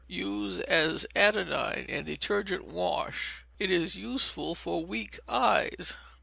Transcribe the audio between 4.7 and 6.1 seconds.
weak eyes.